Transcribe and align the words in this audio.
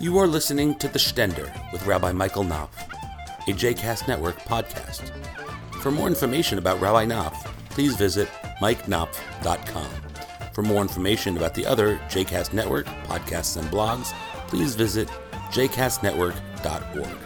You 0.00 0.16
are 0.16 0.26
listening 0.26 0.76
to 0.76 0.88
The 0.88 0.98
Stender 0.98 1.52
with 1.72 1.84
Rabbi 1.84 2.10
Michael 2.12 2.42
Knopf, 2.42 2.88
a 3.46 3.52
JCast 3.52 4.08
Network 4.08 4.38
podcast. 4.38 5.10
For 5.82 5.90
more 5.90 6.06
information 6.06 6.56
about 6.56 6.80
Rabbi 6.80 7.04
Knopf, 7.04 7.44
please 7.68 7.96
visit 7.96 8.26
mikeknopf.com. 8.62 9.90
For 10.54 10.62
more 10.62 10.80
information 10.80 11.36
about 11.36 11.54
the 11.54 11.66
other 11.66 11.98
JCast 12.08 12.54
Network 12.54 12.86
podcasts 13.04 13.58
and 13.58 13.68
blogs, 13.68 14.14
please 14.48 14.74
visit 14.74 15.06
jcastnetwork.org. 15.50 17.18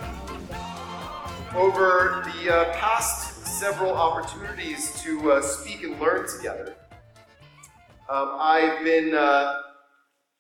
Over 1.55 2.29
the 2.43 2.53
uh, 2.53 2.73
past 2.73 3.47
several 3.47 3.93
opportunities 3.93 5.01
to 5.01 5.31
uh, 5.31 5.43
speak 5.43 5.85
and 5.85 6.01
learn 6.01 6.27
together, 6.27 6.75
um, 8.09 8.37
I've 8.41 8.83
been 8.83 9.15
uh, 9.15 9.61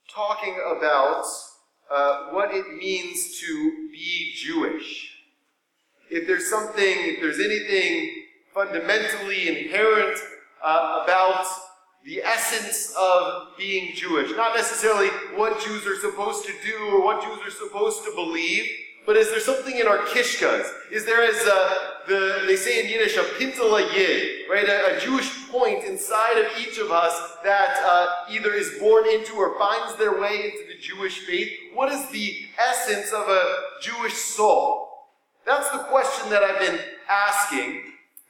talking 0.08 0.56
about 0.76 1.24
uh, 1.90 2.30
what 2.30 2.54
it 2.54 2.76
means 2.76 3.38
to 3.40 3.88
be 3.92 4.32
Jewish. 4.36 5.11
If 6.11 6.26
there's 6.26 6.48
something, 6.48 6.84
if 6.84 7.20
there's 7.20 7.40
anything 7.40 8.25
fundamentally 8.52 9.48
inherent 9.48 10.18
uh, 10.62 11.02
about 11.04 11.46
the 12.04 12.22
essence 12.22 12.94
of 12.98 13.48
being 13.56 13.94
Jewish, 13.94 14.30
not 14.36 14.54
necessarily 14.54 15.08
what 15.34 15.62
Jews 15.64 15.86
are 15.86 15.98
supposed 15.98 16.44
to 16.46 16.52
do 16.64 16.76
or 16.90 17.04
what 17.04 17.22
Jews 17.22 17.40
are 17.46 17.50
supposed 17.50 18.04
to 18.04 18.12
believe, 18.14 18.68
but 19.06 19.16
is 19.16 19.30
there 19.30 19.40
something 19.40 19.78
in 19.78 19.86
our 19.86 19.98
kishkas? 19.98 20.66
Is 20.90 21.04
there, 21.04 21.22
as 21.22 21.36
uh, 21.46 21.93
the, 22.07 22.44
they 22.46 22.57
say 22.57 22.85
in 22.85 22.90
Yiddish, 22.90 23.17
a 23.17 23.22
pintele 23.22 23.93
yid, 23.94 24.49
right? 24.50 24.68
A, 24.68 24.96
a, 24.96 25.00
Jewish 25.00 25.49
point 25.49 25.85
inside 25.85 26.39
of 26.39 26.46
each 26.58 26.79
of 26.79 26.90
us 26.90 27.36
that 27.45 27.79
uh, 27.85 28.07
either 28.31 28.53
is 28.53 28.79
born 28.79 29.08
into 29.08 29.35
or 29.35 29.58
finds 29.58 29.96
their 29.96 30.21
way 30.21 30.45
into 30.45 30.67
the 30.68 30.79
Jewish 30.81 31.21
faith. 31.21 31.50
What 31.72 31.93
is 31.93 32.09
the 32.11 32.47
essence 32.59 33.12
of 33.12 33.28
a 33.28 33.56
Jewish 33.81 34.15
soul? 34.15 34.89
That's 35.47 35.70
the 35.70 35.78
question 35.78 36.31
that 36.31 36.43
I've 36.43 36.61
been 36.61 36.81
asking. 37.09 37.83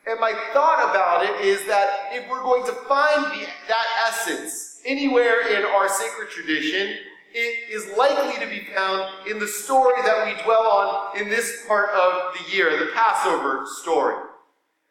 And 0.07 0.21
my 0.21 0.33
thought 0.53 0.91
about 0.91 1.25
it 1.25 1.45
is 1.45 1.65
that 1.67 2.11
if 2.13 2.29
we're 2.29 2.43
going 2.43 2.67
to 2.67 2.73
find 2.73 3.25
the, 3.27 3.47
that 3.69 3.87
essence 4.07 4.81
anywhere 4.85 5.49
in 5.49 5.65
our 5.65 5.89
sacred 5.89 6.31
tradition, 6.31 6.99
it 7.35 7.69
is 7.69 7.97
likely 7.99 8.39
to 8.39 8.49
be 8.49 8.65
found 8.73 9.29
in 9.29 9.41
the 9.41 9.49
story 9.49 10.01
that 10.05 10.25
we 10.25 10.41
dwell 10.45 10.63
on 10.63 11.21
in 11.21 11.29
this 11.29 11.65
part 11.67 11.91
of 11.91 12.33
the 12.35 12.57
year, 12.57 12.79
the 12.79 12.93
Passover 12.95 13.65
story. 13.83 14.15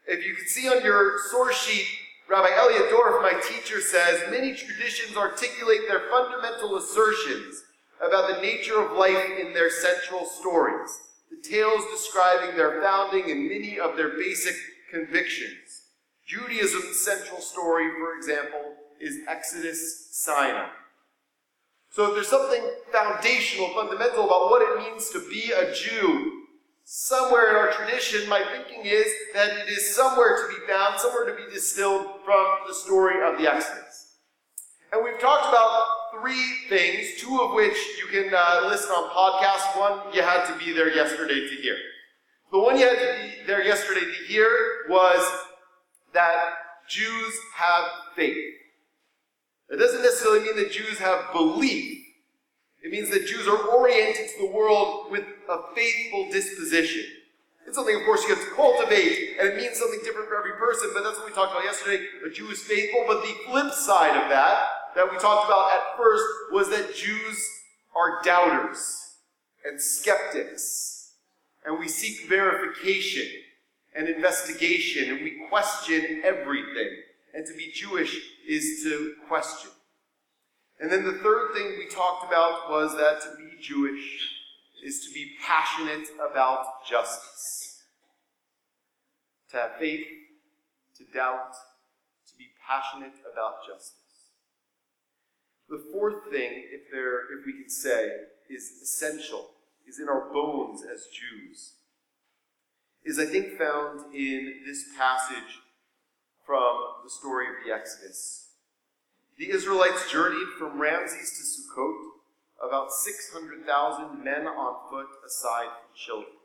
If 0.05 0.25
you 0.25 0.35
can 0.35 0.45
see 0.47 0.67
on 0.67 0.83
your 0.83 1.19
source 1.31 1.55
sheet, 1.55 1.87
Rabbi 2.29 2.49
Elliot 2.53 2.91
Dorff, 2.91 3.21
my 3.21 3.39
teacher, 3.47 3.79
says 3.79 4.29
many 4.29 4.53
traditions 4.53 5.15
articulate 5.15 5.81
their 5.87 6.09
fundamental 6.11 6.75
assertions 6.75 7.63
about 8.05 8.35
the 8.35 8.41
nature 8.41 8.81
of 8.81 8.97
life 8.97 9.39
in 9.39 9.53
their 9.53 9.69
central 9.69 10.25
stories, 10.25 10.89
the 11.31 11.49
tales 11.49 11.83
describing 11.91 12.57
their 12.57 12.81
founding 12.81 13.31
and 13.31 13.47
many 13.47 13.79
of 13.79 13.95
their 13.95 14.17
basic 14.17 14.55
convictions. 14.91 15.83
Judaism's 16.27 16.99
central 16.99 17.39
story, 17.39 17.89
for 17.97 18.17
example, 18.17 18.73
is 18.99 19.19
Exodus 19.29 20.09
Sinai. 20.11 20.67
So 21.93 22.07
if 22.07 22.15
there's 22.15 22.27
something 22.27 22.59
foundational, 22.91 23.69
fundamental 23.69 24.25
about 24.25 24.49
what 24.49 24.63
it 24.63 24.79
means 24.79 25.11
to 25.11 25.19
be 25.29 25.51
a 25.51 25.71
Jew, 25.75 26.45
somewhere 26.83 27.51
in 27.51 27.55
our 27.55 27.71
tradition, 27.71 28.27
my 28.27 28.43
thinking 28.51 28.83
is 28.83 29.05
that 29.35 29.51
it 29.51 29.69
is 29.69 29.95
somewhere 29.95 30.37
to 30.37 30.47
be 30.47 30.65
found, 30.67 30.99
somewhere 30.99 31.27
to 31.27 31.35
be 31.35 31.53
distilled 31.53 32.07
from 32.25 32.45
the 32.67 32.73
story 32.73 33.23
of 33.23 33.37
the 33.37 33.47
Exodus. 33.47 34.15
And 34.91 35.03
we've 35.03 35.19
talked 35.19 35.49
about 35.49 35.85
three 36.19 36.55
things, 36.67 37.21
two 37.21 37.39
of 37.39 37.53
which 37.53 37.77
you 37.99 38.07
can 38.11 38.33
uh, 38.35 38.67
listen 38.67 38.89
on 38.89 39.11
podcast. 39.11 39.79
One 39.79 40.15
you 40.15 40.23
had 40.23 40.47
to 40.47 40.57
be 40.57 40.73
there 40.73 40.89
yesterday 40.95 41.47
to 41.47 41.55
hear. 41.61 41.77
The 42.51 42.57
one 42.57 42.75
you 42.75 42.87
had 42.87 42.97
to 42.97 43.21
be 43.21 43.45
there 43.45 43.63
yesterday 43.63 44.01
to 44.01 44.27
hear 44.27 44.49
was 44.89 45.23
that 46.13 46.55
Jews 46.89 47.35
have 47.55 47.85
faith. 48.15 48.62
That 49.73 49.79
doesn't 49.79 50.03
necessarily 50.03 50.41
mean 50.41 50.55
that 50.57 50.71
Jews 50.71 50.99
have 50.99 51.33
belief. 51.33 52.05
It 52.83 52.91
means 52.91 53.09
that 53.09 53.25
Jews 53.25 53.47
are 53.47 53.57
oriented 53.57 54.29
to 54.29 54.45
the 54.45 54.51
world 54.53 55.09
with 55.09 55.23
a 55.49 55.57
faithful 55.73 56.29
disposition. 56.31 57.03
It's 57.65 57.75
something, 57.75 57.95
of 57.95 58.03
course, 58.03 58.21
you 58.21 58.35
have 58.35 58.43
to 58.43 58.51
cultivate, 58.51 59.37
and 59.39 59.47
it 59.47 59.57
means 59.57 59.79
something 59.79 59.99
different 60.03 60.29
for 60.29 60.37
every 60.37 60.51
person, 60.59 60.91
but 60.93 61.03
that's 61.03 61.17
what 61.17 61.25
we 61.25 61.33
talked 61.33 61.53
about 61.53 61.63
yesterday. 61.63 62.05
A 62.23 62.29
Jew 62.29 62.51
is 62.51 62.61
faithful, 62.61 63.03
but 63.07 63.23
the 63.23 63.33
flip 63.47 63.73
side 63.73 64.15
of 64.15 64.29
that, 64.29 64.61
that 64.95 65.11
we 65.11 65.17
talked 65.17 65.47
about 65.47 65.71
at 65.71 65.97
first, 65.97 66.23
was 66.51 66.69
that 66.69 66.93
Jews 66.93 67.43
are 67.95 68.21
doubters 68.21 69.15
and 69.65 69.81
skeptics. 69.81 71.13
And 71.65 71.79
we 71.79 71.87
seek 71.87 72.29
verification 72.29 73.27
and 73.95 74.07
investigation, 74.07 75.09
and 75.09 75.23
we 75.23 75.47
question 75.49 76.21
everything. 76.23 76.89
And 77.33 77.43
to 77.47 77.57
be 77.57 77.71
Jewish 77.73 78.15
is 78.47 78.83
to 78.83 79.13
question. 79.27 79.71
And 80.79 80.91
then 80.91 81.03
the 81.03 81.19
third 81.19 81.53
thing 81.53 81.75
we 81.77 81.87
talked 81.87 82.27
about 82.27 82.69
was 82.69 82.95
that 82.97 83.21
to 83.21 83.37
be 83.37 83.61
Jewish 83.61 84.29
is 84.83 85.05
to 85.05 85.13
be 85.13 85.31
passionate 85.45 86.07
about 86.29 86.65
justice. 86.89 87.83
To 89.51 89.57
have 89.57 89.75
faith, 89.79 90.05
to 90.97 91.03
doubt, 91.13 91.53
to 92.27 92.37
be 92.37 92.47
passionate 92.67 93.13
about 93.31 93.65
justice. 93.67 93.99
The 95.69 95.83
fourth 95.91 96.29
thing, 96.31 96.51
if 96.71 96.91
there 96.91 97.21
if 97.37 97.45
we 97.45 97.53
could 97.53 97.71
say, 97.71 98.09
is 98.49 98.71
essential, 98.81 99.51
is 99.87 99.99
in 99.99 100.09
our 100.09 100.31
bones 100.33 100.81
as 100.83 101.05
Jews, 101.07 101.73
is 103.05 103.19
I 103.19 103.25
think 103.25 103.57
found 103.57 104.13
in 104.13 104.63
this 104.65 104.85
passage 104.97 105.59
from 106.45 106.77
the 107.03 107.09
story 107.09 107.47
of 107.47 107.53
the 107.65 107.73
Exodus. 107.73 108.49
The 109.37 109.49
Israelites 109.49 110.11
journeyed 110.11 110.47
from 110.59 110.79
Ramses 110.79 111.31
to 111.31 111.43
Sukkot, 111.43 112.67
about 112.67 112.91
600,000 112.91 114.23
men 114.23 114.47
on 114.47 114.89
foot 114.89 115.07
aside 115.25 115.67
from 115.67 115.95
children. 115.95 116.35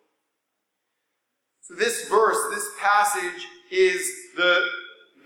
So, 1.61 1.75
this 1.75 2.09
verse, 2.09 2.39
this 2.55 2.69
passage, 2.81 3.47
is 3.71 4.11
the 4.37 4.65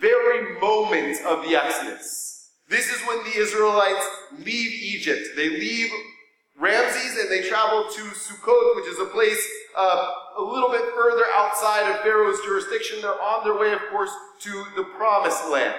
very 0.00 0.58
moment 0.60 1.24
of 1.24 1.44
the 1.44 1.54
Exodus. 1.54 2.50
This 2.68 2.88
is 2.88 3.00
when 3.06 3.22
the 3.24 3.38
Israelites 3.38 4.06
leave 4.38 4.72
Egypt. 4.72 5.28
They 5.36 5.50
leave 5.50 5.90
Ramses 6.58 7.18
and 7.18 7.30
they 7.30 7.48
travel 7.48 7.84
to 7.84 8.00
Sukkot, 8.02 8.76
which 8.76 8.86
is 8.86 8.98
a 8.98 9.06
place 9.06 9.46
uh, 9.76 10.10
a 10.38 10.42
little 10.42 10.70
bit 10.70 10.82
further 10.94 11.24
outside 11.34 11.90
of 11.90 12.00
Pharaoh's 12.00 12.40
jurisdiction. 12.44 12.98
They're 13.00 13.20
on 13.20 13.44
their 13.44 13.58
way, 13.58 13.72
of 13.72 13.80
course, 13.90 14.10
to 14.40 14.64
the 14.76 14.84
promised 14.96 15.48
land. 15.50 15.74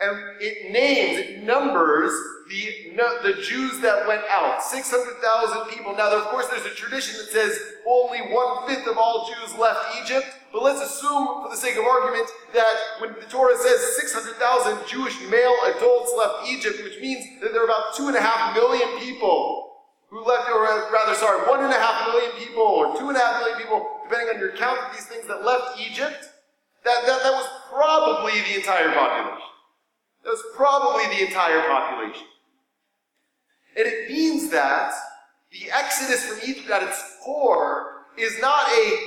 And 0.00 0.16
it 0.40 0.72
names, 0.72 1.18
it 1.18 1.42
numbers 1.42 2.10
the, 2.48 2.96
the 3.22 3.42
Jews 3.42 3.80
that 3.80 4.08
went 4.08 4.22
out 4.30 4.62
600,000 4.62 5.68
people. 5.68 5.94
Now, 5.94 6.10
of 6.10 6.24
course, 6.24 6.46
there's 6.48 6.64
a 6.64 6.74
tradition 6.74 7.16
that 7.18 7.28
says 7.28 7.60
only 7.86 8.18
one 8.32 8.66
fifth 8.66 8.88
of 8.88 8.96
all 8.96 9.28
Jews 9.28 9.58
left 9.58 9.80
Egypt. 10.02 10.26
But 10.52 10.62
let's 10.62 10.80
assume, 10.80 11.42
for 11.42 11.48
the 11.50 11.56
sake 11.56 11.76
of 11.76 11.84
argument, 11.84 12.28
that 12.54 12.74
when 12.98 13.14
the 13.14 13.26
Torah 13.26 13.56
says 13.56 13.96
600,000 14.00 14.88
Jewish 14.88 15.14
male 15.30 15.54
adults 15.76 16.12
left 16.16 16.48
Egypt, 16.48 16.82
which 16.82 17.00
means 17.00 17.24
that 17.40 17.52
there 17.52 17.62
are 17.62 17.66
about 17.66 17.94
two 17.94 18.08
and 18.08 18.16
a 18.16 18.20
half 18.20 18.54
million 18.54 18.98
people 18.98 19.69
who 20.10 20.24
left, 20.26 20.50
or 20.50 20.62
rather, 20.62 21.14
sorry, 21.14 21.48
one 21.48 21.64
and 21.64 21.72
a 21.72 21.78
half 21.78 22.06
million 22.08 22.32
people, 22.32 22.62
or 22.62 22.98
two 22.98 23.08
and 23.08 23.16
a 23.16 23.20
half 23.20 23.40
million 23.40 23.58
people, 23.58 24.00
depending 24.02 24.34
on 24.34 24.40
your 24.40 24.52
count 24.56 24.78
of 24.80 24.92
these 24.92 25.06
things, 25.06 25.26
that 25.28 25.44
left 25.44 25.78
Egypt, 25.78 26.28
that, 26.84 27.06
that, 27.06 27.22
that 27.22 27.32
was 27.32 27.46
probably 27.70 28.32
the 28.42 28.56
entire 28.56 28.92
population. 28.92 29.46
That 30.24 30.30
was 30.30 30.44
probably 30.56 31.04
the 31.16 31.26
entire 31.26 31.62
population. 31.68 32.26
And 33.76 33.86
it 33.86 34.10
means 34.10 34.50
that 34.50 34.92
the 35.52 35.70
exodus 35.70 36.26
from 36.26 36.48
Egypt 36.48 36.68
at 36.70 36.82
its 36.82 37.02
core 37.24 38.06
is 38.18 38.40
not 38.40 38.68
a 38.68 38.98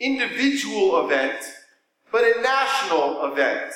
individual 0.00 1.04
event, 1.04 1.40
but 2.12 2.22
a 2.22 2.40
national 2.40 3.32
event. 3.32 3.72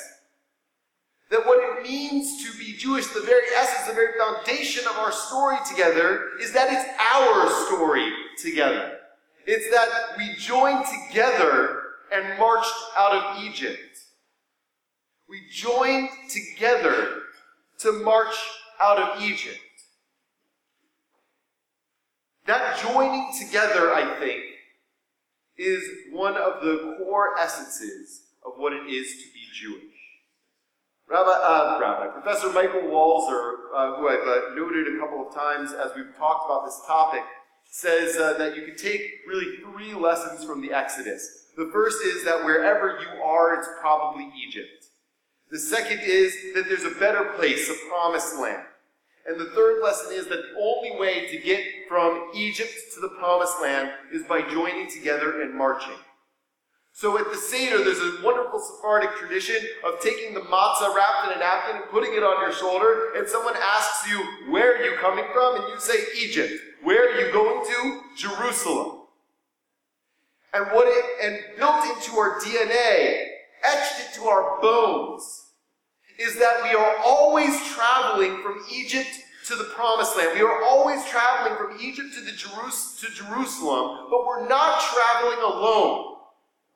That 1.29 1.45
what 1.45 1.59
it 1.59 1.83
means 1.83 2.43
to 2.43 2.57
be 2.59 2.73
Jewish, 2.73 3.07
the 3.07 3.21
very 3.21 3.47
essence, 3.55 3.87
the 3.87 3.93
very 3.93 4.13
foundation 4.19 4.85
of 4.87 4.97
our 4.97 5.11
story 5.11 5.57
together, 5.67 6.29
is 6.39 6.53
that 6.53 6.71
it's 6.71 6.87
our 7.15 7.49
story 7.65 8.11
together. 8.41 8.99
It's 9.45 9.69
that 9.71 10.17
we 10.17 10.35
joined 10.37 10.85
together 10.85 11.81
and 12.13 12.37
marched 12.37 12.73
out 12.95 13.13
of 13.13 13.43
Egypt. 13.43 13.79
We 15.27 15.41
joined 15.51 16.09
together 16.29 17.23
to 17.79 17.91
march 18.03 18.35
out 18.81 18.99
of 18.99 19.21
Egypt. 19.21 19.59
That 22.45 22.79
joining 22.81 23.31
together, 23.39 23.93
I 23.93 24.19
think, 24.19 24.43
is 25.57 25.83
one 26.11 26.35
of 26.35 26.61
the 26.61 26.97
core 26.99 27.37
essences 27.39 28.23
of 28.45 28.53
what 28.57 28.73
it 28.73 28.89
is 28.89 29.11
to 29.11 29.33
be 29.33 29.45
Jewish. 29.53 29.92
Rabbi, 31.09 31.29
uh, 31.29 31.77
Rabbi, 31.81 32.07
Professor 32.19 32.49
Michael 32.51 32.81
Walzer, 32.81 33.55
uh, 33.75 33.95
who 33.97 34.07
I've 34.07 34.27
uh, 34.27 34.55
noted 34.55 34.87
a 34.87 34.99
couple 34.99 35.27
of 35.27 35.35
times 35.35 35.73
as 35.73 35.91
we've 35.95 36.15
talked 36.17 36.49
about 36.49 36.65
this 36.65 36.81
topic, 36.87 37.21
says 37.69 38.15
uh, 38.17 38.33
that 38.37 38.55
you 38.55 38.63
can 38.63 38.77
take 38.77 39.01
really 39.27 39.57
three 39.57 39.93
lessons 39.93 40.43
from 40.43 40.61
the 40.61 40.71
Exodus. 40.71 41.47
The 41.57 41.69
first 41.73 42.03
is 42.03 42.23
that 42.23 42.45
wherever 42.45 42.99
you 42.99 43.21
are, 43.21 43.55
it's 43.59 43.67
probably 43.79 44.31
Egypt. 44.47 44.85
The 45.51 45.59
second 45.59 45.99
is 46.01 46.35
that 46.55 46.65
there's 46.67 46.83
a 46.83 46.99
better 46.99 47.25
place, 47.35 47.69
a 47.69 47.89
promised 47.89 48.39
land. 48.39 48.63
And 49.27 49.39
the 49.39 49.51
third 49.51 49.81
lesson 49.83 50.13
is 50.13 50.27
that 50.27 50.41
the 50.41 50.59
only 50.59 50.97
way 50.99 51.27
to 51.27 51.37
get 51.37 51.63
from 51.87 52.31
Egypt 52.35 52.73
to 52.95 53.01
the 53.01 53.09
promised 53.19 53.61
land 53.61 53.91
is 54.11 54.23
by 54.23 54.41
joining 54.41 54.89
together 54.89 55.41
and 55.41 55.53
marching. 55.53 55.97
So 56.95 57.17
at 57.17 57.31
the 57.31 57.37
Seder, 57.37 57.83
there's 57.83 57.97
a 57.97 58.23
wonderful 58.23 58.59
Sephardic 58.59 59.15
tradition 59.15 59.55
of 59.83 59.99
taking 59.99 60.35
the 60.35 60.41
matzah 60.41 60.93
wrapped 60.95 61.25
in 61.25 61.33
a 61.33 61.39
napkin 61.39 61.77
and 61.77 61.85
putting 61.89 62.13
it 62.13 62.21
on 62.21 62.39
your 62.39 62.53
shoulder, 62.53 63.13
and 63.17 63.27
someone 63.27 63.55
asks 63.57 64.07
you, 64.07 64.23
where 64.51 64.75
are 64.77 64.83
you 64.83 64.95
coming 64.97 65.25
from? 65.33 65.55
And 65.55 65.73
you 65.73 65.79
say, 65.79 65.97
Egypt. 66.21 66.53
Where 66.83 67.09
are 67.09 67.19
you 67.19 67.33
going 67.33 67.65
to? 67.65 68.01
Jerusalem. 68.15 69.07
And 70.53 70.67
what 70.67 70.85
it, 70.87 71.03
and 71.23 71.57
built 71.57 71.83
into 71.83 72.15
our 72.15 72.39
DNA, 72.39 73.25
etched 73.63 74.15
into 74.15 74.27
our 74.27 74.61
bones, 74.61 75.47
is 76.19 76.37
that 76.37 76.61
we 76.61 76.75
are 76.75 76.97
always 77.03 77.59
traveling 77.69 78.39
from 78.43 78.63
Egypt 78.71 79.09
to 79.47 79.55
the 79.55 79.63
promised 79.75 80.15
land. 80.15 80.37
We 80.37 80.45
are 80.45 80.61
always 80.61 81.03
traveling 81.05 81.57
from 81.57 81.75
Egypt 81.81 82.13
to, 82.13 82.21
the 82.21 82.31
Jerus- 82.31 82.99
to 82.99 83.11
Jerusalem, 83.11 84.09
but 84.11 84.27
we're 84.27 84.47
not 84.47 84.79
traveling 84.79 85.39
alone 85.39 86.12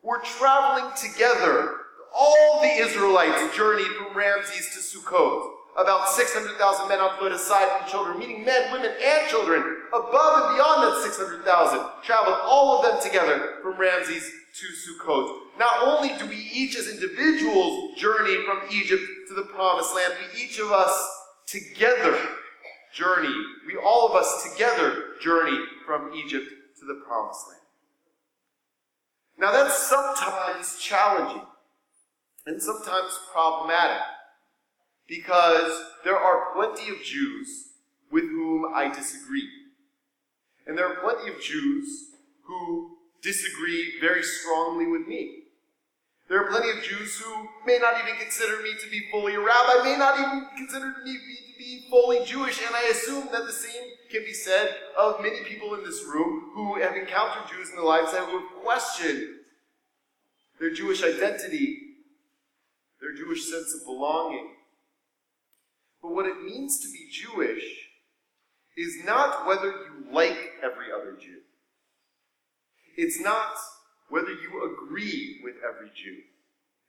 were 0.03 0.21
traveling 0.23 0.91
together. 0.95 1.75
All 2.15 2.61
the 2.61 2.67
Israelites 2.67 3.55
journeyed 3.55 3.91
from 3.97 4.15
Ramses 4.15 4.69
to 4.73 4.79
Sukkot. 4.79 5.53
About 5.77 6.09
600,000 6.09 6.87
men 6.87 6.99
on 6.99 7.19
foot, 7.19 7.31
aside 7.31 7.69
from 7.77 7.87
children, 7.87 8.17
meaning 8.17 8.43
men, 8.43 8.71
women, 8.71 8.91
and 9.03 9.29
children, 9.29 9.61
above 9.93 10.49
and 10.49 10.55
beyond 10.55 10.81
that 10.81 11.03
600,000, 11.03 11.79
traveled 12.03 12.37
all 12.41 12.79
of 12.79 12.85
them 12.85 13.01
together 13.03 13.59
from 13.61 13.77
Ramses 13.77 14.31
to 14.59 14.65
Sukkot. 14.65 15.37
Not 15.59 15.83
only 15.83 16.17
do 16.17 16.25
we 16.25 16.49
each 16.51 16.75
as 16.77 16.87
individuals 16.87 17.95
journey 17.95 18.43
from 18.43 18.61
Egypt 18.71 19.03
to 19.27 19.35
the 19.35 19.43
promised 19.43 19.93
land, 19.95 20.13
we 20.17 20.41
each 20.41 20.57
of 20.59 20.71
us 20.71 21.21
together 21.45 22.17
journey, 22.91 23.35
we 23.67 23.77
all 23.77 24.09
of 24.09 24.15
us 24.15 24.49
together 24.51 25.13
journey 25.21 25.63
from 25.85 26.11
Egypt 26.15 26.47
to 26.79 26.85
the 26.85 27.01
promised 27.05 27.47
land. 27.49 27.61
Now, 29.37 29.51
that's 29.51 29.77
sometimes 29.77 30.77
challenging 30.79 31.45
and 32.45 32.61
sometimes 32.61 33.19
problematic 33.31 34.01
because 35.07 35.71
there 36.03 36.17
are 36.17 36.53
plenty 36.55 36.89
of 36.89 37.01
Jews 37.03 37.69
with 38.11 38.23
whom 38.23 38.65
I 38.73 38.89
disagree. 38.89 39.47
And 40.65 40.77
there 40.77 40.87
are 40.87 41.01
plenty 41.01 41.31
of 41.31 41.41
Jews 41.41 42.11
who 42.43 42.97
disagree 43.21 43.93
very 44.01 44.23
strongly 44.23 44.87
with 44.87 45.07
me. 45.07 45.43
There 46.29 46.43
are 46.43 46.49
plenty 46.49 46.69
of 46.71 46.83
Jews 46.83 47.17
who 47.19 47.47
may 47.65 47.77
not 47.79 48.01
even 48.03 48.19
consider 48.19 48.61
me 48.61 48.73
to 48.83 48.89
be 48.89 49.07
fully 49.11 49.35
a 49.35 49.39
rabbi, 49.39 49.83
may 49.83 49.97
not 49.97 50.19
even 50.19 50.47
consider 50.57 50.93
me 51.03 51.13
to 51.13 51.57
be 51.57 51.87
fully 51.89 52.25
Jewish, 52.25 52.59
and 52.65 52.75
I 52.75 52.89
assume 52.89 53.29
that 53.31 53.45
the 53.45 53.53
same 53.53 53.83
can 54.09 54.23
be 54.23 54.33
said 54.33 54.69
of 54.97 55.21
many 55.21 55.43
people 55.43 55.73
in 55.75 55.83
this 55.83 56.03
room 56.03 56.51
who 56.53 56.81
have 56.81 56.95
encountered 56.95 57.49
Jews 57.49 57.69
in 57.69 57.75
their 57.75 57.85
lives 57.85 58.11
that 58.11 58.27
have 58.27 58.41
questioned 58.63 59.27
their 60.59 60.71
Jewish 60.71 61.03
identity, 61.03 61.77
their 63.01 63.13
Jewish 63.13 63.49
sense 63.49 63.73
of 63.73 63.85
belonging. 63.85 64.55
But 66.01 66.13
what 66.13 66.25
it 66.25 66.43
means 66.43 66.79
to 66.79 66.87
be 66.91 67.09
Jewish 67.11 67.89
is 68.77 69.03
not 69.05 69.47
whether 69.47 69.67
you 69.67 70.11
like 70.11 70.37
every 70.63 70.91
other 70.93 71.17
Jew. 71.19 71.39
It's 72.95 73.19
not 73.19 73.53
whether 74.09 74.31
you 74.31 74.73
agree 74.73 75.39
with 75.43 75.55
every 75.67 75.89
Jew. 75.95 76.17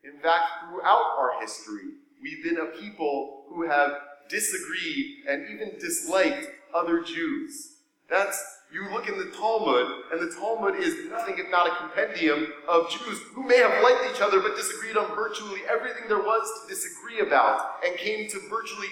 In 0.04 0.20
fact, 0.20 0.44
throughout 0.60 1.16
our 1.18 1.40
history, 1.40 1.90
we've 2.22 2.44
been 2.44 2.58
a 2.58 2.78
people 2.78 3.44
who 3.48 3.66
have 3.66 3.92
disagreed 4.28 5.24
and 5.28 5.46
even 5.50 5.78
disliked 5.78 6.48
other 6.74 7.02
Jews. 7.02 7.78
That's 8.08 8.42
you 8.72 8.90
look 8.92 9.08
in 9.08 9.18
the 9.18 9.30
Talmud, 9.36 9.86
and 10.12 10.20
the 10.20 10.34
Talmud 10.34 10.76
is 10.76 11.08
nothing 11.10 11.36
if 11.38 11.50
not 11.50 11.66
a 11.66 11.76
compendium 11.76 12.52
of 12.68 12.90
Jews 12.90 13.20
who 13.34 13.42
may 13.42 13.58
have 13.58 13.82
liked 13.82 14.14
each 14.14 14.20
other 14.20 14.40
but 14.40 14.56
disagreed 14.56 14.96
on 14.96 15.14
virtually 15.14 15.60
everything 15.68 16.04
there 16.06 16.18
was 16.18 16.46
to 16.62 16.74
disagree 16.74 17.20
about, 17.20 17.82
and 17.86 17.96
came 17.96 18.28
to 18.28 18.38
virtually 18.50 18.88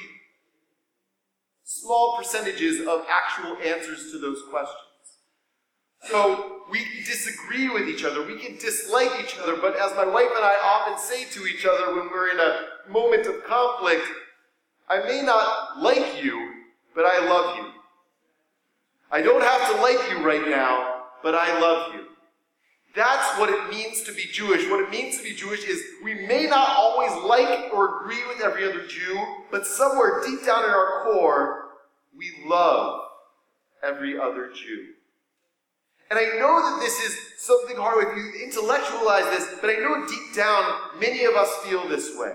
small 1.64 2.17
percentages 2.17 2.87
of 2.87 3.05
actual 3.11 3.56
answers 3.58 4.11
to 4.12 4.19
those 4.19 4.43
questions. 4.50 4.81
So 6.02 6.62
we 6.70 6.84
disagree 7.05 7.69
with 7.69 7.88
each 7.88 8.05
other, 8.05 8.25
we 8.25 8.38
can 8.38 8.56
dislike 8.56 9.11
each 9.20 9.37
other, 9.38 9.56
but 9.56 9.76
as 9.76 9.94
my 9.94 10.06
wife 10.06 10.31
and 10.34 10.44
I 10.44 10.55
often 10.64 10.99
say 10.99 11.25
to 11.32 11.46
each 11.46 11.67
other 11.67 11.94
when 11.94 12.08
we're 12.11 12.31
in 12.31 12.40
a 12.40 12.90
moment 12.90 13.26
of 13.26 13.44
conflict, 13.44 14.06
I 14.88 15.00
may 15.00 15.20
not 15.23 15.81
like 15.81 16.23
you, 16.23 16.52
but 16.94 17.05
I 17.05 17.28
love 17.28 17.56
you. 17.56 17.65
I 19.11 19.23
don't 19.23 19.43
have 19.43 19.73
to 19.73 19.81
like 19.81 20.11
you 20.11 20.26
right 20.26 20.49
now, 20.49 21.05
but 21.23 21.35
I 21.35 21.61
love 21.61 21.94
you. 21.94 22.06
That's 22.94 23.38
what 23.38 23.50
it 23.50 23.70
means 23.70 24.03
to 24.05 24.12
be 24.12 24.25
Jewish. 24.32 24.69
What 24.70 24.81
it 24.81 24.91
means 24.91 25.19
to 25.19 25.23
be 25.23 25.35
Jewish 25.35 25.64
is 25.64 25.82
we 26.03 26.14
may 26.14 26.47
not 26.47 26.70
always 26.70 27.12
like 27.25 27.73
or 27.73 28.00
agree 28.00 28.26
with 28.26 28.41
every 28.41 28.64
other 28.64 28.87
Jew, 28.87 29.23
but 29.50 29.67
somewhere 29.67 30.23
deep 30.25 30.44
down 30.47 30.64
in 30.64 30.70
our 30.70 31.05
core, 31.05 31.69
we 32.17 32.32
love 32.47 33.03
every 33.82 34.19
other 34.19 34.50
Jew. 34.55 34.87
And 36.11 36.19
I 36.19 36.25
know 36.38 36.62
that 36.62 36.79
this 36.81 36.99
is 37.00 37.19
something 37.38 37.76
hard 37.76 38.09
if 38.09 38.17
you 38.17 38.44
intellectualize 38.44 39.25
this, 39.37 39.59
but 39.61 39.70
I 39.70 39.75
know 39.75 40.06
deep 40.06 40.35
down 40.35 40.64
many 40.99 41.25
of 41.25 41.35
us 41.35 41.55
feel 41.64 41.87
this 41.88 42.17
way. 42.17 42.35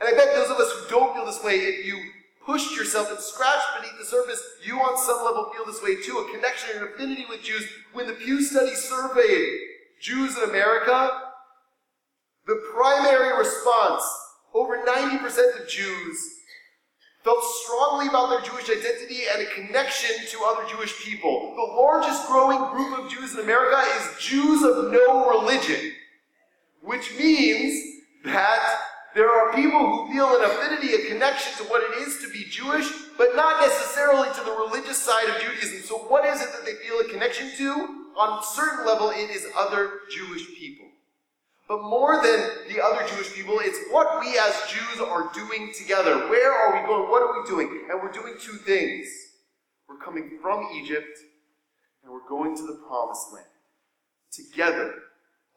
And 0.00 0.08
I 0.08 0.12
bet 0.12 0.34
those 0.34 0.50
of 0.50 0.58
us 0.58 0.70
who 0.72 0.90
don't 0.90 1.14
feel 1.14 1.24
this 1.24 1.42
way, 1.42 1.54
if 1.54 1.86
you 1.86 1.98
pushed 2.46 2.76
yourself 2.76 3.10
and 3.10 3.18
scratched 3.18 3.66
beneath 3.76 3.98
the 3.98 4.04
surface, 4.06 4.40
you 4.64 4.78
on 4.78 4.96
some 4.96 5.24
level 5.24 5.52
feel 5.52 5.66
this 5.66 5.82
way 5.82 6.00
too. 6.00 6.18
A 6.18 6.32
connection 6.32 6.70
and 6.76 6.88
affinity 6.88 7.26
with 7.28 7.42
Jews. 7.42 7.68
When 7.92 8.06
the 8.06 8.14
Pew 8.14 8.40
Study 8.40 8.74
surveyed 8.74 9.58
Jews 10.00 10.38
in 10.38 10.48
America, 10.48 11.22
the 12.46 12.62
primary 12.72 13.36
response, 13.36 14.04
over 14.54 14.78
90% 14.78 15.60
of 15.60 15.68
Jews 15.68 16.18
felt 17.24 17.42
strongly 17.64 18.06
about 18.06 18.30
their 18.30 18.40
Jewish 18.40 18.70
identity 18.70 19.22
and 19.32 19.42
a 19.42 19.50
connection 19.50 20.14
to 20.30 20.44
other 20.44 20.62
Jewish 20.68 20.96
people. 21.04 21.54
The 21.56 21.82
largest 21.82 22.28
growing 22.28 22.70
group 22.72 23.00
of 23.00 23.10
Jews 23.10 23.34
in 23.34 23.40
America 23.40 23.82
is 23.98 24.24
Jews 24.24 24.62
of 24.62 24.92
no 24.92 25.28
religion, 25.28 25.92
which 26.82 27.18
means 27.18 27.82
that 28.24 28.78
there 29.16 29.30
are 29.30 29.54
people 29.54 29.80
who 29.80 30.12
feel 30.12 30.36
an 30.36 30.44
affinity, 30.44 30.92
a 30.92 31.08
connection 31.08 31.50
to 31.56 31.70
what 31.70 31.82
it 31.82 32.06
is 32.06 32.20
to 32.20 32.28
be 32.28 32.44
Jewish, 32.50 32.86
but 33.16 33.34
not 33.34 33.62
necessarily 33.62 34.28
to 34.28 34.44
the 34.44 34.52
religious 34.52 34.98
side 34.98 35.26
of 35.30 35.40
Judaism. 35.40 35.80
So, 35.88 35.96
what 35.96 36.26
is 36.26 36.42
it 36.42 36.52
that 36.52 36.66
they 36.66 36.74
feel 36.86 37.00
a 37.00 37.08
connection 37.08 37.50
to? 37.56 37.72
On 38.14 38.38
a 38.38 38.42
certain 38.44 38.84
level, 38.86 39.08
it 39.08 39.30
is 39.30 39.46
other 39.56 40.00
Jewish 40.10 40.46
people. 40.54 40.84
But 41.66 41.82
more 41.82 42.22
than 42.22 42.68
the 42.68 42.84
other 42.84 43.08
Jewish 43.08 43.32
people, 43.32 43.58
it's 43.60 43.78
what 43.90 44.20
we 44.20 44.38
as 44.38 44.54
Jews 44.68 45.00
are 45.00 45.30
doing 45.32 45.72
together. 45.72 46.28
Where 46.28 46.52
are 46.52 46.78
we 46.78 46.86
going? 46.86 47.10
What 47.10 47.22
are 47.22 47.40
we 47.40 47.48
doing? 47.48 47.86
And 47.90 48.02
we're 48.02 48.12
doing 48.12 48.34
two 48.38 48.58
things. 48.58 49.08
We're 49.88 49.98
coming 49.98 50.38
from 50.42 50.68
Egypt, 50.74 51.18
and 52.04 52.12
we're 52.12 52.28
going 52.28 52.54
to 52.54 52.66
the 52.66 52.80
promised 52.86 53.32
land. 53.32 53.46
Together, 54.30 54.92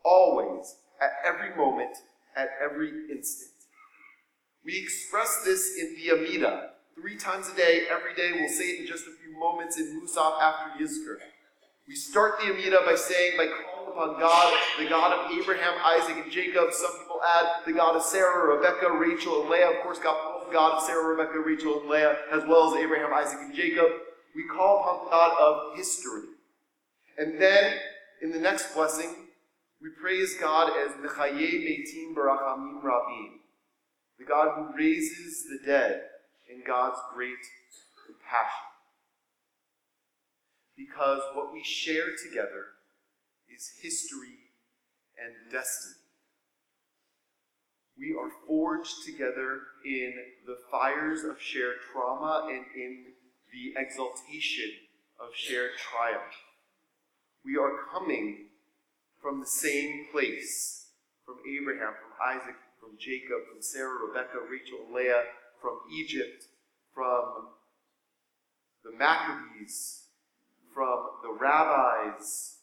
always, 0.05 0.77
at 1.01 1.11
every 1.25 1.53
moment, 1.57 1.97
at 2.39 2.49
every 2.63 2.89
instant. 3.11 3.51
We 4.63 4.77
express 4.77 5.41
this 5.43 5.77
in 5.77 5.95
the 5.95 6.11
Amida. 6.11 6.71
Three 6.95 7.17
times 7.17 7.49
a 7.49 7.55
day, 7.55 7.83
every 7.89 8.13
day, 8.15 8.31
we'll 8.33 8.49
say 8.49 8.65
it 8.65 8.81
in 8.81 8.87
just 8.87 9.05
a 9.07 9.11
few 9.11 9.37
moments 9.39 9.77
in 9.77 10.01
Musaf 10.01 10.39
after 10.41 10.83
Yizkor. 10.83 11.17
We 11.87 11.95
start 11.95 12.39
the 12.39 12.51
Amida 12.51 12.79
by 12.85 12.95
saying, 12.95 13.37
by 13.37 13.47
calling 13.47 13.91
upon 13.91 14.19
God, 14.19 14.57
the 14.77 14.87
God 14.87 15.11
of 15.13 15.31
Abraham, 15.37 15.73
Isaac, 15.83 16.17
and 16.23 16.31
Jacob. 16.31 16.71
Some 16.71 16.91
people 16.99 17.19
add 17.27 17.65
the 17.65 17.73
God 17.73 17.95
of 17.95 18.03
Sarah, 18.03 18.55
Rebecca, 18.55 18.91
Rachel, 18.91 19.41
and 19.41 19.49
Leah. 19.49 19.71
Of 19.71 19.83
course, 19.83 19.99
God, 19.99 20.51
God 20.51 20.77
of 20.77 20.83
Sarah, 20.83 21.15
Rebecca, 21.15 21.39
Rachel, 21.39 21.81
and 21.81 21.89
Leah, 21.89 22.17
as 22.31 22.43
well 22.47 22.71
as 22.71 22.81
Abraham, 22.81 23.13
Isaac, 23.13 23.39
and 23.41 23.55
Jacob. 23.55 23.87
We 24.35 24.43
call 24.45 24.81
upon 24.81 25.05
the 25.05 25.11
God 25.11 25.37
of 25.39 25.77
history. 25.77 26.29
And 27.17 27.41
then, 27.41 27.73
in 28.21 28.31
the 28.31 28.39
next 28.39 28.73
blessing, 28.75 29.28
we 29.81 29.89
praise 30.01 30.35
God 30.39 30.71
as 30.77 30.91
Mechaye 30.95 31.63
Meitim 31.63 32.13
Barachamim 32.13 32.83
Rabim, 32.83 33.39
the 34.17 34.25
God 34.25 34.49
who 34.55 34.77
raises 34.77 35.45
the 35.45 35.65
dead 35.65 36.01
in 36.49 36.63
God's 36.67 36.99
great 37.13 37.37
compassion. 38.05 38.65
Because 40.75 41.21
what 41.33 41.53
we 41.53 41.63
share 41.63 42.07
together 42.27 42.65
is 43.53 43.71
history 43.81 44.51
and 45.17 45.51
destiny. 45.51 45.95
We 47.97 48.15
are 48.19 48.31
forged 48.47 49.05
together 49.05 49.59
in 49.85 50.13
the 50.45 50.57
fires 50.71 51.23
of 51.23 51.41
shared 51.41 51.75
trauma 51.91 52.47
and 52.49 52.65
in 52.75 53.05
the 53.53 53.79
exaltation 53.79 54.71
of 55.19 55.29
shared 55.35 55.71
triumph. 55.77 56.35
We 57.45 57.57
are 57.57 57.71
coming 57.93 58.48
from 59.21 59.39
the 59.39 59.45
same 59.45 60.07
place 60.11 60.87
from 61.25 61.37
Abraham, 61.45 61.93
from 61.93 62.13
Isaac, 62.25 62.55
from 62.79 62.97
Jacob, 62.97 63.45
from 63.51 63.61
Sarah, 63.61 64.07
Rebecca, 64.07 64.37
Rachel, 64.49 64.79
Leah, 64.91 65.23
from 65.61 65.79
Egypt, 65.93 66.45
from 66.93 67.49
the 68.83 68.97
Maccabees, 68.97 70.05
from 70.73 71.05
the 71.21 71.31
rabbis, 71.31 72.57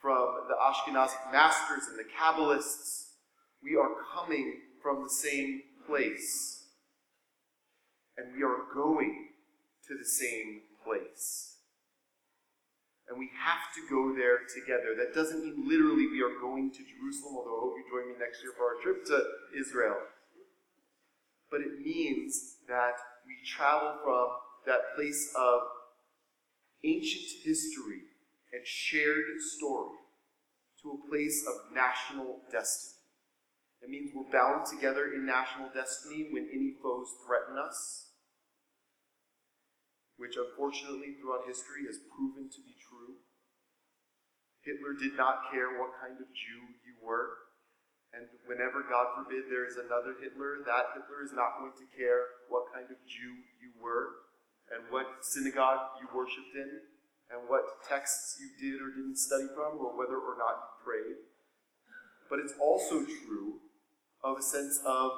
from 0.00 0.48
the 0.48 0.54
Ashkenazic 0.54 1.32
masters 1.32 1.84
and 1.88 1.98
the 1.98 2.08
Kabbalists. 2.18 3.10
We 3.62 3.76
are 3.76 3.90
coming 4.12 4.60
from 4.82 5.04
the 5.04 5.10
same 5.10 5.62
place. 5.86 6.64
And 8.16 8.34
we 8.36 8.42
are 8.42 8.64
going 8.74 9.28
to 9.86 9.96
the 9.96 10.04
same 10.04 10.62
place. 10.84 11.51
And 13.12 13.20
we 13.20 13.28
have 13.36 13.68
to 13.76 13.84
go 13.92 14.16
there 14.16 14.40
together. 14.48 14.96
That 14.96 15.12
doesn't 15.12 15.44
mean 15.44 15.68
literally 15.68 16.08
we 16.08 16.24
are 16.24 16.40
going 16.40 16.72
to 16.72 16.80
Jerusalem, 16.80 17.36
although 17.36 17.60
I 17.60 17.60
hope 17.60 17.76
you 17.76 17.84
join 17.92 18.08
me 18.08 18.16
next 18.16 18.40
year 18.40 18.56
for 18.56 18.72
our 18.72 18.80
trip 18.80 19.04
to 19.12 19.20
Israel. 19.52 20.00
But 21.50 21.60
it 21.60 21.84
means 21.84 22.56
that 22.72 22.96
we 23.28 23.36
travel 23.44 24.00
from 24.00 24.28
that 24.64 24.96
place 24.96 25.28
of 25.36 25.60
ancient 26.88 27.44
history 27.44 28.08
and 28.48 28.64
shared 28.64 29.28
story 29.60 30.00
to 30.80 30.96
a 30.96 31.08
place 31.12 31.44
of 31.44 31.68
national 31.76 32.40
destiny. 32.50 32.96
It 33.82 33.90
means 33.90 34.08
we're 34.14 34.32
bound 34.32 34.64
together 34.64 35.12
in 35.12 35.26
national 35.26 35.68
destiny 35.74 36.28
when 36.32 36.48
any 36.48 36.80
foes 36.82 37.12
threaten 37.26 37.60
us, 37.60 38.08
which 40.16 40.40
unfortunately 40.40 41.20
throughout 41.20 41.44
history 41.46 41.84
has 41.84 42.00
proven 42.16 42.48
to 42.48 42.60
be. 42.64 42.71
Hitler 44.62 44.94
did 44.94 45.18
not 45.18 45.50
care 45.50 45.78
what 45.78 45.98
kind 45.98 46.14
of 46.18 46.26
Jew 46.30 46.62
you 46.86 46.94
were. 47.02 47.50
And 48.14 48.28
whenever, 48.46 48.84
God 48.86 49.16
forbid, 49.16 49.50
there 49.50 49.66
is 49.66 49.80
another 49.80 50.14
Hitler, 50.20 50.62
that 50.66 50.94
Hitler 50.94 51.24
is 51.24 51.32
not 51.32 51.58
going 51.58 51.74
to 51.80 51.86
care 51.96 52.46
what 52.48 52.70
kind 52.70 52.86
of 52.86 52.98
Jew 53.08 53.42
you 53.58 53.74
were 53.80 54.22
and 54.70 54.84
what 54.92 55.24
synagogue 55.24 55.98
you 55.98 56.06
worshiped 56.14 56.54
in 56.54 56.86
and 57.32 57.48
what 57.48 57.82
texts 57.88 58.38
you 58.38 58.52
did 58.60 58.80
or 58.80 58.92
didn't 58.92 59.16
study 59.16 59.48
from 59.56 59.80
or 59.80 59.96
whether 59.96 60.16
or 60.16 60.36
not 60.38 60.60
you 60.60 60.72
prayed. 60.84 61.18
But 62.28 62.38
it's 62.38 62.54
also 62.60 63.04
true 63.04 63.64
of 64.22 64.38
a 64.38 64.42
sense 64.42 64.78
of 64.86 65.10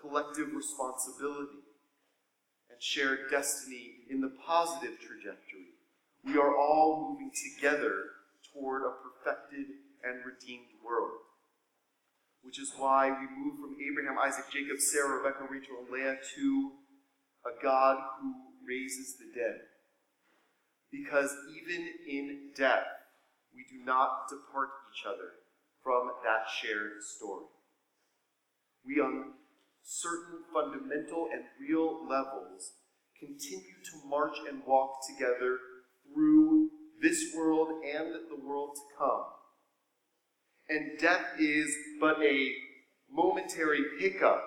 collective 0.00 0.52
responsibility 0.54 1.62
and 2.70 2.80
shared 2.80 3.30
destiny 3.30 4.08
in 4.10 4.20
the 4.20 4.32
positive 4.44 4.98
trajectory. 4.98 5.76
We 6.24 6.36
are 6.38 6.56
all 6.56 7.12
moving 7.12 7.30
together 7.30 8.17
toward 8.58 8.82
a 8.82 8.90
perfected 8.98 9.66
and 10.02 10.26
redeemed 10.26 10.74
world 10.84 11.22
which 12.42 12.58
is 12.58 12.72
why 12.78 13.10
we 13.10 13.26
move 13.28 13.60
from 13.60 13.76
Abraham, 13.76 14.18
Isaac, 14.18 14.46
Jacob, 14.50 14.80
Sarah, 14.80 15.18
Rebecca, 15.18 15.44
Rachel, 15.50 15.84
and 15.84 15.92
Leah 15.92 16.16
to 16.36 16.72
a 17.44 17.62
God 17.62 17.98
who 18.20 18.32
raises 18.66 19.16
the 19.18 19.28
dead. 19.34 19.60
Because 20.90 21.30
even 21.60 21.92
in 22.08 22.50
death, 22.56 22.88
we 23.54 23.64
do 23.68 23.84
not 23.84 24.28
depart 24.30 24.70
each 24.88 25.04
other 25.06 25.44
from 25.82 26.10
that 26.24 26.48
shared 26.48 27.02
story. 27.02 27.46
We, 28.86 29.00
on 29.00 29.34
certain 29.82 30.40
fundamental 30.52 31.28
and 31.30 31.44
real 31.60 32.08
levels, 32.08 32.72
continue 33.20 33.76
to 33.92 34.08
march 34.08 34.36
and 34.48 34.62
walk 34.66 35.04
together 35.06 35.58
through 36.06 36.70
this 37.02 37.32
world 37.36 37.68
and 37.84 38.14
the 38.28 38.44
world 38.44 38.74
to 38.74 38.82
come 38.98 39.24
and 40.68 40.98
death 40.98 41.40
is 41.40 41.74
but 42.00 42.22
a 42.22 42.52
momentary 43.10 43.80
hiccup 43.98 44.42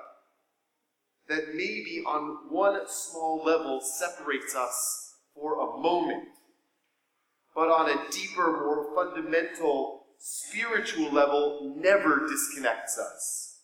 that 1.27 1.55
maybe 1.55 2.03
on 2.05 2.49
one 2.49 2.79
small 2.87 3.41
level 3.43 3.81
separates 3.81 4.55
us 4.55 5.15
for 5.33 5.53
a 5.59 5.81
moment, 5.81 6.25
but 7.55 7.69
on 7.69 7.89
a 7.89 8.11
deeper, 8.11 8.51
more 8.51 8.93
fundamental, 8.95 10.03
spiritual 10.19 11.11
level 11.11 11.73
never 11.77 12.27
disconnects 12.27 12.99
us. 12.99 13.61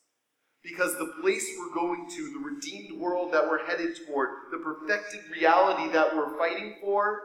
Because 0.63 0.94
the 0.94 1.13
place 1.22 1.46
we're 1.58 1.75
going 1.75 2.08
to, 2.10 2.34
the 2.34 2.56
redeemed 2.56 3.00
world 3.00 3.34
that 3.34 3.48
we're 3.48 3.65
headed 3.65 3.96
toward, 4.06 4.29
the 4.51 4.58
perfected 4.58 5.22
reality 5.32 5.91
that 5.94 6.15
we're 6.15 6.38
fighting 6.38 6.75
for, 6.82 7.22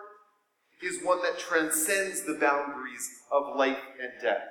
is 0.83 1.03
one 1.03 1.23
that 1.23 1.39
transcends 1.39 2.23
the 2.23 2.39
boundaries 2.41 3.09
of 3.31 3.57
life 3.57 3.79
and 4.01 4.13
death 4.21 4.49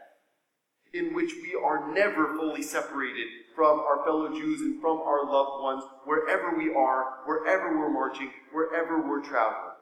in 0.93 1.13
which 1.13 1.31
we 1.41 1.57
are 1.63 1.93
never 1.93 2.35
fully 2.35 2.61
separated 2.61 3.27
from 3.55 3.79
our 3.79 4.03
fellow 4.03 4.29
Jews 4.29 4.61
and 4.61 4.81
from 4.81 4.97
our 4.99 5.25
loved 5.25 5.63
ones, 5.63 5.83
wherever 6.05 6.57
we 6.57 6.73
are, 6.73 7.19
wherever 7.25 7.77
we're 7.77 7.91
marching, 7.91 8.31
wherever 8.51 9.07
we're 9.07 9.23
traveling. 9.23 9.75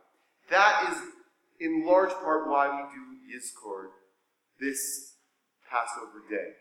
That 0.49 0.91
is, 0.91 0.97
in 1.59 1.85
large 1.85 2.11
part, 2.11 2.47
why 2.47 2.67
we 2.67 2.89
do 2.93 3.37
Yizkor 3.37 3.87
this 4.59 5.13
Passover 5.69 6.23
day. 6.29 6.53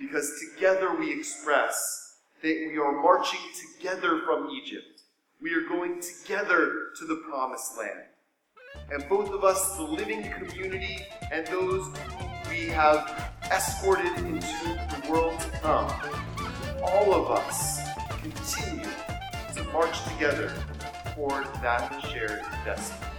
Because 0.00 0.30
together 0.54 0.94
we 0.94 1.12
express 1.12 2.18
that 2.42 2.68
we 2.70 2.78
are 2.78 3.02
marching 3.02 3.40
together 3.76 4.20
from 4.24 4.50
Egypt. 4.50 5.02
We 5.40 5.52
are 5.54 5.66
going 5.68 6.00
together 6.00 6.90
to 6.98 7.06
the 7.06 7.22
promised 7.28 7.76
land. 7.76 8.11
And 8.90 9.08
both 9.08 9.30
of 9.30 9.44
us, 9.44 9.76
the 9.76 9.82
living 9.82 10.30
community 10.32 11.06
and 11.30 11.46
those 11.46 11.86
we 12.48 12.66
have 12.68 13.32
escorted 13.50 14.12
into 14.18 14.40
the 14.40 15.10
world 15.10 15.40
to 15.40 15.48
come, 15.60 15.90
all 16.82 17.14
of 17.14 17.30
us 17.30 17.80
continue 18.20 18.88
to 19.54 19.64
march 19.72 20.02
together 20.04 20.52
toward 21.14 21.44
that 21.62 22.00
shared 22.12 22.42
destiny. 22.64 23.11